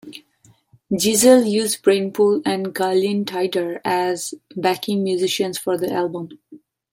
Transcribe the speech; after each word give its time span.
Gessle 0.91 1.47
used 1.47 1.83
Brainpool 1.83 2.41
and 2.43 2.73
Gyllene 2.73 3.23
Tider 3.23 3.79
as 3.85 4.33
backing 4.55 5.03
musicians 5.03 5.59
for 5.59 5.77
the 5.77 5.93
album. 5.93 6.29